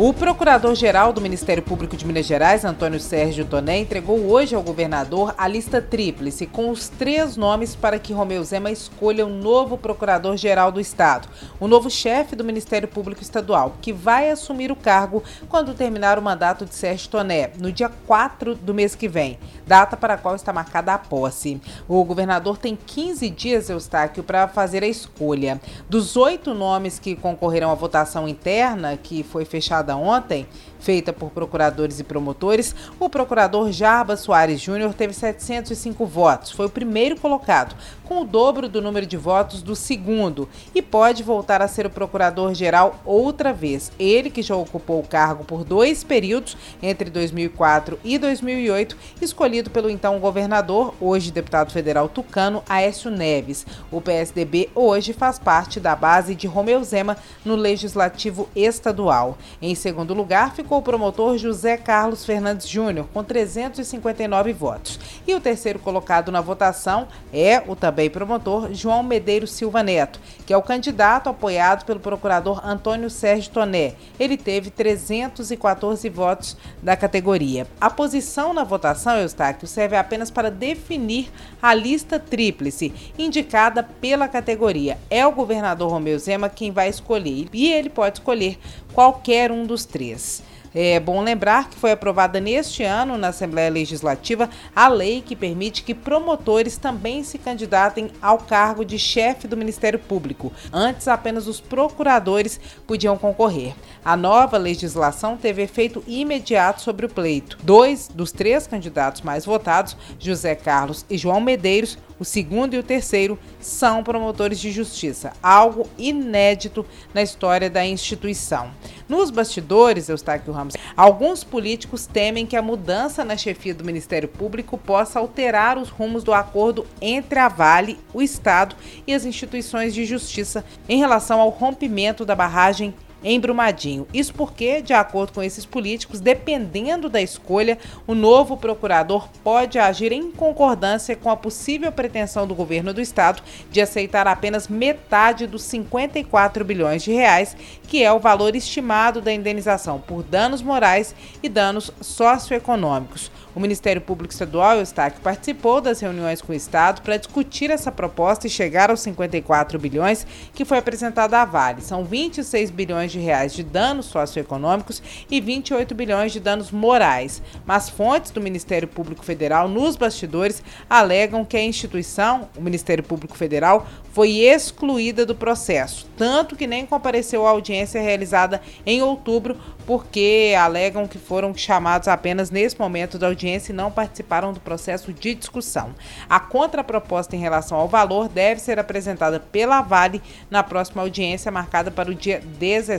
[0.00, 5.34] O procurador-geral do Ministério Público de Minas Gerais, Antônio Sérgio Toné, entregou hoje ao governador
[5.36, 10.70] a lista tríplice com os três nomes para que Romeu Zema escolha o novo procurador-geral
[10.70, 11.28] do Estado,
[11.58, 16.22] o novo chefe do Ministério Público Estadual, que vai assumir o cargo quando terminar o
[16.22, 20.36] mandato de Sérgio Toné, no dia 4 do mês que vem, data para a qual
[20.36, 21.60] está marcada a posse.
[21.88, 25.60] O governador tem 15 dias, Eustáquio, para fazer a escolha.
[25.90, 30.46] Dos oito nomes que concorrerão à votação interna, que foi fechada ontem,
[30.78, 36.70] feita por procuradores e promotores, o procurador Jarba Soares Júnior teve 705 votos, foi o
[36.70, 41.68] primeiro colocado, com o dobro do número de votos do segundo, e pode voltar a
[41.68, 43.92] ser o procurador-geral outra vez.
[43.98, 49.90] Ele, que já ocupou o cargo por dois períodos, entre 2004 e 2008, escolhido pelo
[49.90, 53.66] então governador, hoje deputado federal tucano, Aécio Neves.
[53.90, 59.36] O PSDB hoje faz parte da base de Romeu Zema no Legislativo Estadual.
[59.60, 65.00] Em segundo lugar, ficou o promotor José Carlos Fernandes Júnior, com 359 votos.
[65.26, 70.52] E o terceiro colocado na votação é o também promotor João Medeiros Silva Neto, que
[70.52, 73.94] é o candidato apoiado pelo procurador Antônio Sérgio Toné.
[74.18, 77.66] Ele teve 314 votos da categoria.
[77.80, 81.30] A posição na votação, Eustáquio, serve apenas para definir
[81.62, 84.98] a lista tríplice indicada pela categoria.
[85.08, 88.58] É o governador Romeu Zema quem vai escolher e ele pode escolher
[88.92, 90.42] qualquer um dos três.
[90.74, 95.82] É bom lembrar que foi aprovada neste ano na Assembleia Legislativa a lei que permite
[95.82, 100.52] que promotores também se candidatem ao cargo de chefe do Ministério Público.
[100.72, 103.74] Antes, apenas os procuradores podiam concorrer.
[104.04, 107.58] A nova legislação teve efeito imediato sobre o pleito.
[107.62, 112.82] Dois dos três candidatos mais votados, José Carlos e João Medeiros, o segundo e o
[112.82, 116.84] terceiro são promotores de justiça, algo inédito
[117.14, 118.70] na história da instituição.
[119.08, 124.76] Nos bastidores, Eustáquio Ramos, alguns políticos temem que a mudança na chefia do Ministério Público
[124.76, 128.76] possa alterar os rumos do acordo entre a Vale, o Estado
[129.06, 134.06] e as instituições de justiça em relação ao rompimento da barragem em Brumadinho.
[134.12, 140.12] Isso porque, de acordo com esses políticos, dependendo da escolha, o novo procurador pode agir
[140.12, 145.62] em concordância com a possível pretensão do governo do estado de aceitar apenas metade dos
[145.62, 151.48] 54 bilhões de reais, que é o valor estimado da indenização por danos morais e
[151.48, 153.30] danos socioeconômicos.
[153.58, 158.46] O Ministério Público Estadual, Eustáquio, participou das reuniões com o Estado para discutir essa proposta
[158.46, 160.24] e chegar aos 54 bilhões
[160.54, 161.82] que foi apresentada à Vale.
[161.82, 167.42] São 26 bilhões de reais de danos socioeconômicos e 28 bilhões de danos morais.
[167.66, 173.36] Mas fontes do Ministério Público Federal nos bastidores alegam que a instituição, o Ministério Público
[173.36, 180.54] Federal, foi excluída do processo, tanto que nem compareceu à audiência realizada em outubro, porque
[180.58, 185.34] alegam que foram chamados apenas nesse momento da audiência e não participaram do processo de
[185.34, 185.94] discussão.
[186.28, 190.20] A contraproposta em relação ao valor deve ser apresentada pela Vale
[190.50, 192.97] na próxima audiência marcada para o dia 17,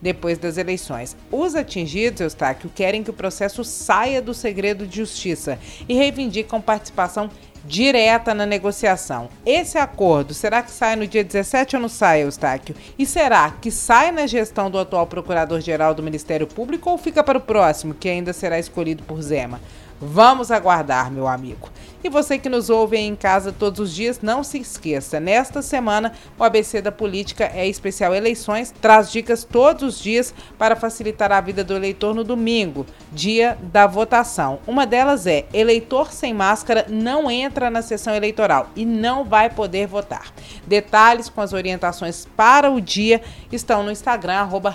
[0.00, 1.16] depois das eleições.
[1.30, 5.58] Os atingidos, Eustáquio, querem que o processo saia do segredo de justiça
[5.88, 7.30] e reivindicam participação
[7.64, 9.28] direta na negociação.
[9.44, 12.74] Esse acordo, será que sai no dia 17 ou não sai, Eustáquio?
[12.98, 17.38] E será que sai na gestão do atual Procurador-Geral do Ministério Público ou fica para
[17.38, 19.60] o próximo, que ainda será escolhido por Zema?
[20.00, 21.70] Vamos aguardar, meu amigo.
[22.02, 26.12] E você que nos ouve em casa todos os dias, não se esqueça, nesta semana
[26.38, 31.40] o ABC da Política é especial eleições, traz dicas todos os dias para facilitar a
[31.40, 34.58] vida do eleitor no domingo, dia da votação.
[34.66, 39.86] Uma delas é: eleitor sem máscara não entra na sessão eleitoral e não vai poder
[39.86, 40.30] votar.
[40.66, 44.74] Detalhes com as orientações para o dia estão no Instagram, arroba.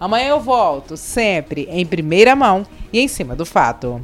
[0.00, 4.00] Amanhã eu volto, sempre em primeira mão e em cima do fato.